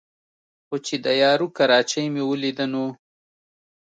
خو 0.65 0.75
چې 0.85 0.95
د 1.05 1.07
یارو 1.21 1.47
کراچۍ 1.57 2.05
مې 2.13 2.23
ولېده 2.29 2.65
نو 2.73 2.85